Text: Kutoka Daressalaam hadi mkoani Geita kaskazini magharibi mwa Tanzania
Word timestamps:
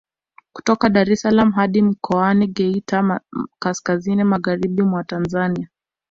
Kutoka 0.53 0.89
Daressalaam 0.89 1.51
hadi 1.51 1.81
mkoani 1.81 2.47
Geita 2.47 3.21
kaskazini 3.59 4.23
magharibi 4.23 4.83
mwa 4.83 5.03
Tanzania 5.03 5.69